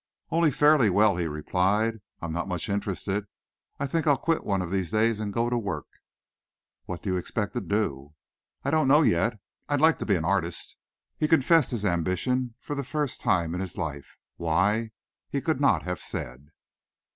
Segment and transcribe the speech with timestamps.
[0.31, 1.99] "Only fairly well," he replied.
[2.23, 3.25] "I'm not much interested.
[3.79, 5.85] I think I'll quit one of these days and go to work."
[6.85, 8.15] "What do you expect to do?"
[8.63, 9.37] "I don't know yet
[9.69, 10.75] I'd like to be an artist."
[11.19, 14.89] He confessed his ambition for the first time in his life why,
[15.29, 16.47] he could not have said.